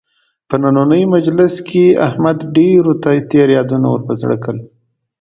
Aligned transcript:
په 0.47 0.55
نننۍ 0.61 1.03
مجلس 1.15 1.53
کې 1.69 1.85
احمد 2.07 2.37
ډېرو 2.55 2.93
ته 3.03 3.09
تېر 3.31 3.47
یادونه 3.57 3.87
ور 3.89 4.01
په 4.07 4.13
زړه 4.21 4.35
کړل. 4.43 4.59